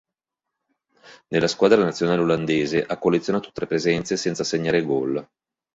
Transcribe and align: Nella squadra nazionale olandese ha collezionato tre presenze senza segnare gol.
Nella 1.27 1.47
squadra 1.47 1.83
nazionale 1.83 2.21
olandese 2.21 2.83
ha 2.83 2.97
collezionato 2.97 3.51
tre 3.51 3.67
presenze 3.67 4.17
senza 4.17 4.43
segnare 4.43 4.81
gol. 4.81 5.23